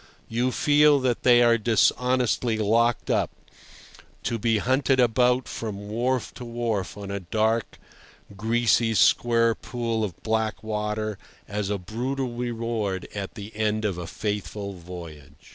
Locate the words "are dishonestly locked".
1.43-3.11